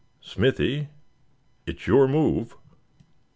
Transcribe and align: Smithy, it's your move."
Smithy, 0.19 0.87
it's 1.67 1.85
your 1.85 2.07
move." 2.07 2.55